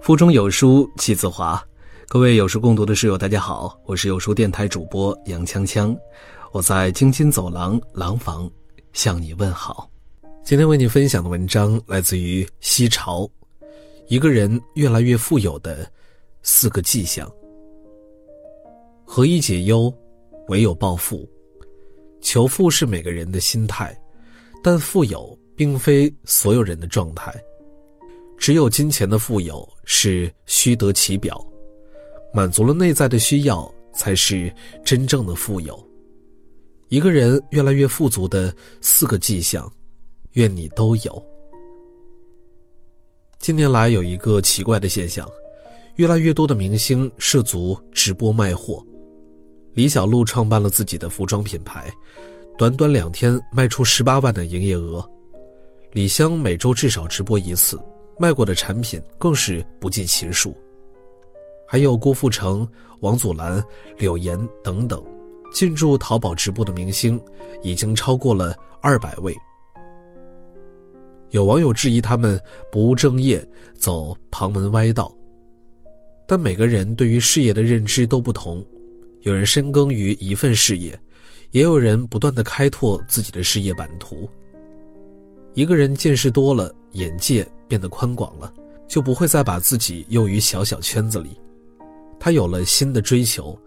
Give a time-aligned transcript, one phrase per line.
[0.00, 1.62] 腹中有书气自华，
[2.08, 5.96] 各位有书共读的室友，大家好，我是有书电台主播杨锵锵，
[6.52, 8.50] 我在京津走廊廊坊
[8.92, 9.88] 向你问好。
[10.44, 13.28] 今天为你分享的文章来自于西潮，
[14.08, 15.90] 一个人越来越富有的
[16.42, 17.30] 四个迹象。
[19.04, 19.92] 何以解忧？
[20.48, 21.28] 唯有暴富。
[22.20, 23.96] 求富是每个人的心态，
[24.62, 27.32] 但富有并非所有人的状态。
[28.36, 31.44] 只有金钱的富有是虚得其表，
[32.34, 34.52] 满足了内在的需要才是
[34.84, 35.78] 真正的富有。
[36.88, 39.70] 一个人越来越富足的四个迹象，
[40.32, 41.24] 愿你都有。
[43.38, 45.28] 近年来有一个奇怪的现象，
[45.96, 48.84] 越来越多的明星涉足直播卖货。
[49.74, 51.90] 李小璐创办了自己的服装品牌，
[52.58, 55.02] 短短两天卖出十八万的营业额。
[55.92, 57.80] 李湘每周至少直播一次。
[58.18, 60.54] 卖过的产品更是不计其数，
[61.66, 62.68] 还有郭富城、
[63.00, 63.62] 王祖蓝、
[63.98, 65.02] 柳岩等等，
[65.52, 67.20] 进驻淘宝直播的明星
[67.62, 69.34] 已经超过了二百位。
[71.30, 72.38] 有网友质疑他们
[72.70, 73.42] 不务正业，
[73.74, 75.10] 走旁门歪道，
[76.26, 78.64] 但每个人对于事业的认知都不同，
[79.22, 80.96] 有人深耕于一份事业，
[81.50, 84.28] 也有人不断的开拓自己的事业版图。
[85.54, 87.46] 一个人见识多了，眼界。
[87.72, 88.52] 变得宽广了，
[88.86, 91.40] 就不会再把自己囿于小小圈子里。
[92.20, 93.58] 他有了新的追求，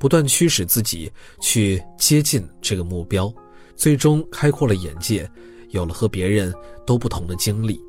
[0.00, 1.08] 不断驱使自己
[1.40, 3.32] 去接近这个目标，
[3.76, 5.30] 最终开阔了眼界，
[5.68, 6.52] 有了和别人
[6.84, 7.80] 都不同的经历。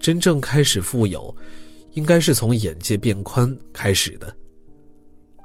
[0.00, 1.36] 真正开始富有，
[1.92, 4.34] 应该是从眼界变宽开始的。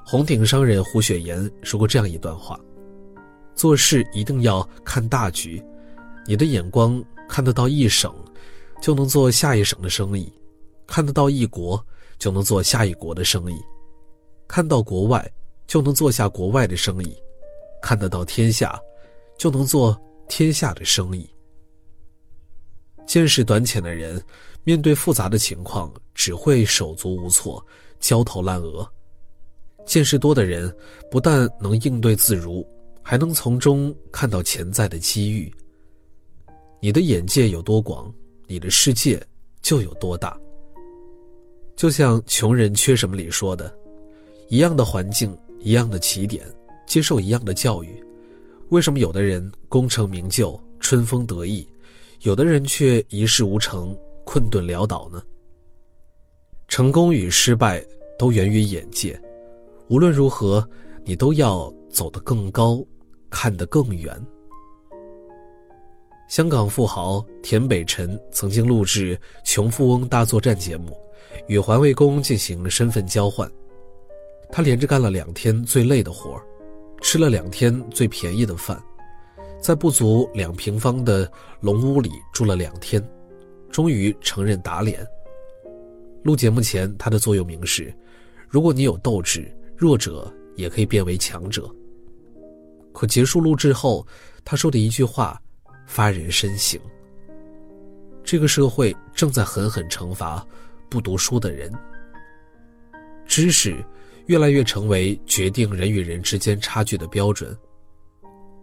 [0.06, 2.58] 红顶商人胡雪岩说过这样一段话：
[3.56, 5.62] 做事一定要看大局，
[6.26, 8.10] 你的眼光看得到一省。
[8.82, 10.34] 就能做下一省的生意，
[10.88, 11.82] 看得到一国
[12.18, 13.56] 就能做下一国的生意，
[14.48, 15.32] 看到国外
[15.68, 17.16] 就能做下国外的生意，
[17.82, 18.78] 看得到天下
[19.38, 19.96] 就能做
[20.28, 21.30] 天下的生意。
[23.06, 24.20] 见识短浅的人，
[24.64, 27.64] 面对复杂的情况只会手足无措、
[28.00, 28.84] 焦头烂额；
[29.86, 30.76] 见识多的人，
[31.10, 32.66] 不但能应对自如，
[33.04, 35.54] 还能从中看到潜在的机遇。
[36.80, 38.12] 你的眼界有多广？
[38.52, 39.18] 你的世界
[39.62, 40.38] 就有多大。
[41.78, 43.74] 就像《穷人缺什么》里说的，
[44.50, 46.46] 一样的环境，一样的起点，
[46.86, 48.04] 接受一样的教育，
[48.68, 51.66] 为什么有的人功成名就、春风得意，
[52.24, 55.24] 有的人却一事无成、困顿潦倒呢？
[56.68, 57.82] 成功与失败
[58.20, 59.18] 都源于眼界，
[59.88, 60.68] 无论如何，
[61.06, 62.86] 你都要走得更高，
[63.30, 64.14] 看得更远。
[66.32, 70.98] 香港富豪田北辰曾经录制《穷富翁大作战》节目，
[71.48, 73.52] 与环卫工进行身份交换。
[74.50, 76.42] 他连着干了两天最累的活
[77.02, 78.82] 吃了两天最便宜的饭，
[79.62, 83.06] 在不足两平方的龙屋里住了两天，
[83.70, 85.06] 终于承认打脸。
[86.24, 87.94] 录节目前，他的座右铭是
[88.48, 91.70] ：“如果你有斗志，弱者也可以变为强者。”
[92.96, 94.08] 可结束录制后，
[94.46, 95.38] 他说的一句话。
[95.86, 96.80] 发人深省。
[98.24, 100.46] 这个社会正在狠狠惩罚
[100.90, 101.72] 不读书的人。
[103.26, 103.84] 知识
[104.28, 107.58] 越来越成为决定人与人之间差距的标准。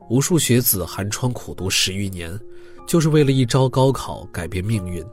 [0.09, 2.39] 无数学子寒窗苦读十余年，
[2.87, 5.05] 就是为了一朝高考改变命运，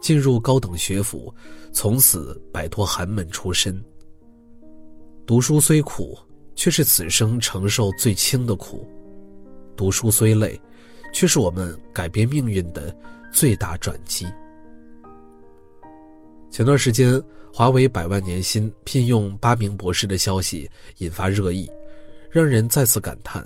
[0.00, 1.32] 进入高等学府，
[1.72, 3.80] 从此摆脱寒门出身。
[5.24, 6.18] 读书虽苦，
[6.56, 8.84] 却是此生承受最轻的苦；
[9.76, 10.60] 读书虽累。
[11.12, 12.94] 却是我们改变命运的
[13.32, 14.26] 最大转机。
[16.50, 21.70] 前段时间，华为百万年薪聘用八名博士的消息引发热议，
[22.30, 23.44] 让人再次感叹：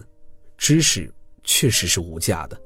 [0.56, 1.12] 知识
[1.44, 2.60] 确实是无价的。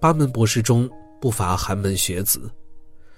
[0.00, 0.88] 八门博士中
[1.20, 2.50] 不乏寒门学子，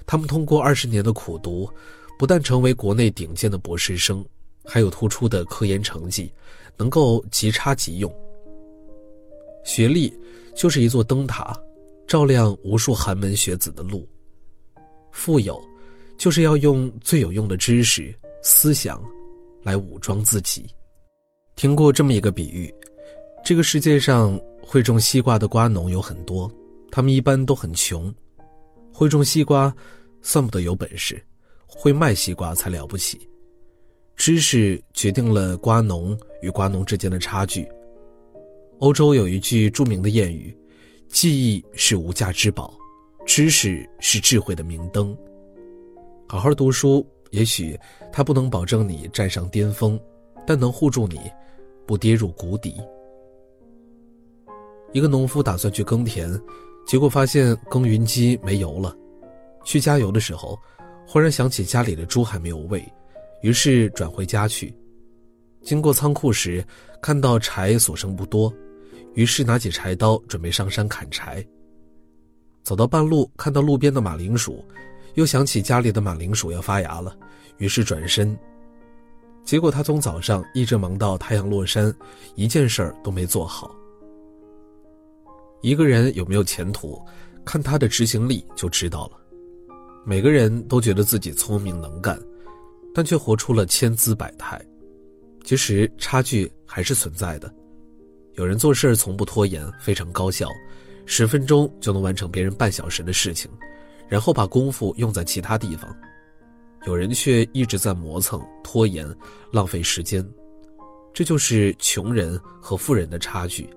[0.06, 1.70] 他们通过二十年的苦读，
[2.18, 4.24] 不但成为国内顶尖的博士生，
[4.64, 6.32] 还有突出的科研成绩，
[6.76, 8.14] 能够即插即用。
[9.64, 10.12] 学历
[10.54, 11.56] 就是一座灯塔，
[12.06, 14.08] 照亮无数寒门学子的路。
[15.12, 15.60] 富有，
[16.16, 19.02] 就是要用最有用的知识、思想，
[19.62, 20.66] 来武装自己。
[21.56, 22.72] 听过这么一个比喻：
[23.44, 26.50] 这个世界上会种西瓜的瓜农有很多，
[26.90, 28.12] 他们一般都很穷。
[28.92, 29.74] 会种西瓜，
[30.22, 31.16] 算不得有本事；
[31.66, 33.28] 会卖西瓜才了不起。
[34.16, 37.66] 知识决定了瓜农与瓜农之间的差距。
[38.80, 40.56] 欧洲有一句著名的谚语
[41.06, 42.74] ：“记忆是无价之宝，
[43.26, 45.14] 知识是智慧的明灯。”
[46.26, 47.78] 好好读书，也许
[48.10, 50.00] 它不能保证你站上巅峰，
[50.46, 51.20] 但能护住你，
[51.86, 52.74] 不跌入谷底。
[54.94, 56.32] 一个农夫打算去耕田，
[56.86, 58.96] 结果发现耕耘机没油了。
[59.62, 60.58] 去加油的时候，
[61.06, 62.82] 忽然想起家里的猪还没有喂，
[63.42, 64.74] 于是转回家去。
[65.60, 66.64] 经过仓库时，
[67.02, 68.50] 看到柴所剩不多，
[69.14, 71.44] 于是拿起柴刀准备上山砍柴。
[72.62, 74.64] 走到半路，看到路边的马铃薯，
[75.14, 77.16] 又想起家里的马铃薯要发芽了，
[77.58, 78.36] 于是转身。
[79.44, 81.92] 结果他从早上一直忙到太阳落山，
[82.34, 83.74] 一件事儿都没做好。
[85.62, 87.02] 一个人有没有前途，
[87.44, 89.18] 看他的执行力就知道了。
[90.04, 92.18] 每个人都觉得自己聪明能干，
[92.94, 94.60] 但却活出了千姿百态。
[95.42, 97.52] 其实差距还是存在的。
[98.40, 100.48] 有人做事从不拖延，非常高效，
[101.04, 103.50] 十分钟就能完成别人半小时的事情，
[104.08, 105.94] 然后把功夫用在其他地方。
[106.86, 109.06] 有人却一直在磨蹭、拖延、
[109.52, 110.26] 浪费时间，
[111.12, 113.68] 这就是穷人和富人的差距。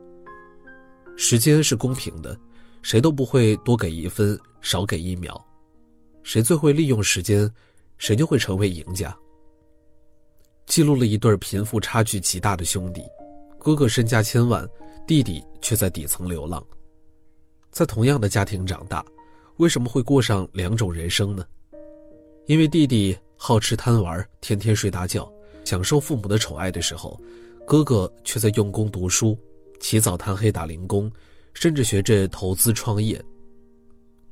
[1.17, 2.39] 时间是公平的，
[2.81, 5.45] 谁都不会多给一分，少给一秒。
[6.23, 7.53] 谁最会利用时间，
[7.97, 9.13] 谁就会成为赢家。
[10.67, 13.03] 记录了一对贫富差距极大的兄弟，
[13.63, 14.69] 哥哥身家千万，
[15.07, 16.61] 弟弟却在底层流浪。
[17.71, 19.03] 在同样的家庭长大，
[19.55, 21.45] 为什么会过上两种人生呢？
[22.45, 25.31] 因为弟弟好吃贪玩，天天睡大觉，
[25.63, 27.17] 享受父母的宠爱的时候，
[27.65, 29.37] 哥哥却在用功读书，
[29.79, 31.09] 起早贪黑打零工，
[31.53, 33.23] 甚至学着投资创业。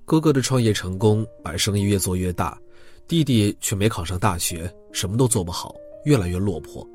[0.04, 2.60] 哥哥的创业成功，把生意越做越大，
[3.08, 5.74] 弟弟却没考上大学，什么都做不好。
[6.04, 6.86] 越来越落魄。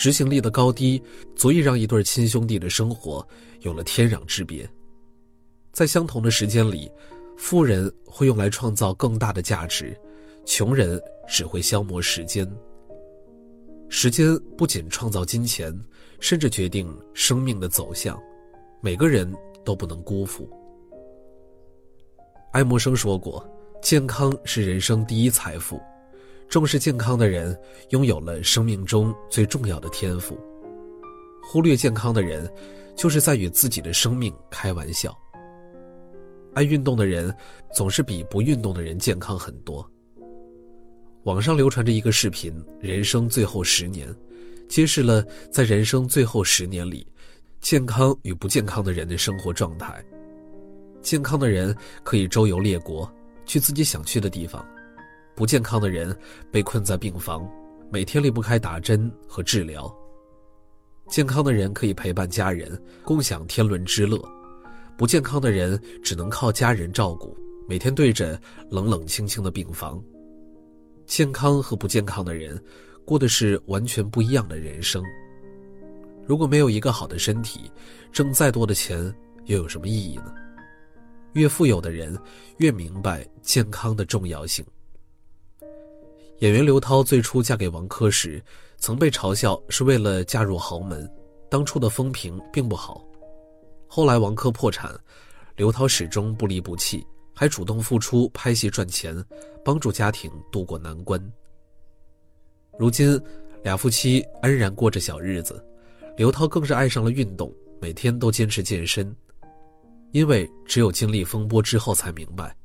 [0.00, 1.02] 执行力的高低，
[1.36, 3.26] 足以让一对亲兄弟的生活
[3.60, 4.66] 有了天壤之别。
[5.72, 6.90] 在相同的时间里，
[7.36, 9.94] 富人会用来创造更大的价值，
[10.46, 10.98] 穷人
[11.28, 12.50] 只会消磨时间。
[13.90, 15.78] 时间不仅创造金钱，
[16.18, 18.18] 甚至决定生命的走向，
[18.80, 19.30] 每个人
[19.66, 20.48] 都不能辜负。
[22.52, 23.46] 爱默生说过
[23.84, 25.78] ：“健康是人生第一财富。”
[26.50, 27.56] 重视健康的人，
[27.90, 30.34] 拥有了生命中最重要的天赋；
[31.40, 32.52] 忽略健康的人，
[32.96, 35.16] 就是在与自己的生命开玩笑。
[36.52, 37.32] 爱运动的人，
[37.72, 39.88] 总是比不运动的人健康很多。
[41.22, 44.12] 网上流传着一个视频：人生最后十年，
[44.68, 47.06] 揭示了在人生最后十年里，
[47.60, 50.04] 健康与不健康的人的生活状态。
[51.00, 53.08] 健康的人可以周游列国，
[53.46, 54.66] 去自己想去的地方。
[55.34, 56.16] 不健康的人
[56.50, 57.48] 被困在病房，
[57.90, 59.90] 每天离不开打针和治疗；
[61.08, 64.18] 健康的人可以陪伴家人，共享天伦之乐；
[64.98, 67.36] 不健康的人只能靠家人照顾，
[67.66, 68.38] 每天对着
[68.70, 70.02] 冷冷清清的病房。
[71.06, 72.62] 健康和不健康的人，
[73.04, 75.02] 过的是完全不一样的人生。
[76.26, 77.72] 如果没有一个好的身体，
[78.12, 79.12] 挣再多的钱
[79.46, 80.32] 又有什么意义呢？
[81.32, 82.16] 越富有的人，
[82.58, 84.64] 越明白健康的重要性。
[86.40, 88.42] 演员刘涛最初嫁给王珂时，
[88.78, 91.06] 曾被嘲笑是为了嫁入豪门，
[91.50, 93.04] 当初的风评并不好。
[93.86, 94.98] 后来王珂破产，
[95.54, 99.22] 刘涛始终不离不弃，还主动付出拍戏赚钱，
[99.62, 101.20] 帮助家庭渡过难关。
[102.78, 103.20] 如今，
[103.62, 105.62] 俩夫妻安然过着小日子，
[106.16, 109.14] 刘涛更是爱上了运动，每天都坚持健身，
[110.12, 112.56] 因为只有经历风波之后，才明白，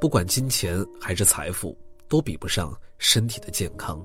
[0.00, 1.76] 不管金钱还是财富。
[2.08, 4.04] 都比不上身体的健康。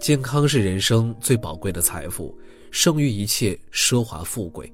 [0.00, 2.36] 健康是人生最宝贵的财富，
[2.70, 4.70] 胜于一切奢华富贵。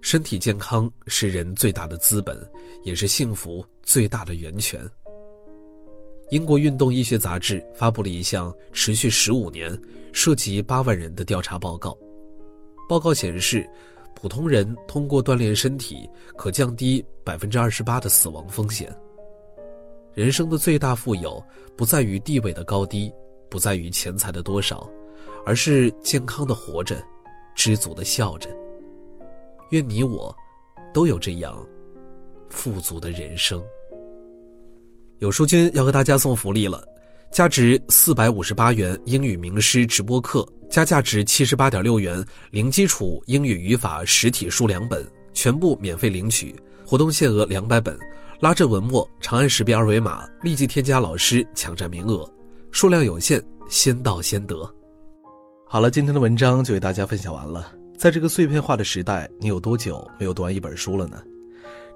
[0.00, 2.36] 身体健康是人最大的资本，
[2.82, 4.80] 也是幸福最大的源泉。
[6.30, 9.80] 英国运动医学杂志发布了一项持续十五年、
[10.12, 11.96] 涉及八万人的调查报告。
[12.88, 13.68] 报告显示，
[14.16, 18.92] 普通人通过锻炼身体，可降低百分之二十八的死亡风险。
[20.14, 21.42] 人生的最大富有，
[21.74, 23.10] 不在于地位的高低，
[23.48, 24.86] 不在于钱财的多少，
[25.46, 27.02] 而是健康的活着，
[27.54, 28.50] 知足的笑着。
[29.70, 30.34] 愿你我，
[30.92, 31.66] 都有这样
[32.50, 33.62] 富足的人生。
[35.18, 36.86] 有书君要和大家送福利了，
[37.30, 46.54] 价值四百五十八元英语名师直播课，加价值七十八点六元零基础英语语法实体书两本，全部免费领取，
[46.84, 47.98] 活动限额两百本。
[48.42, 52.28] 拉着文墨，长按识别二维码，立即添加老师，抢占名额，
[52.72, 54.68] 数量有限，先到先得。
[55.64, 57.72] 好了，今天的文章就为大家分享完了。
[57.96, 61.22] 在这个碎片化的时代，你有多久没有读完一本书了呢？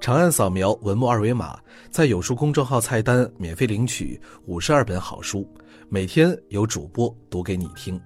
[0.00, 1.58] 长按扫描文末二维码，
[1.90, 5.44] 在有书公众号菜单免费领取五十二本好书，
[5.88, 8.00] 每天有主播读给你听。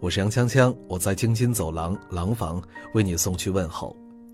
[0.00, 2.62] 我是杨锵锵，我在京津走廊廊坊
[2.94, 3.96] 为你送去问候。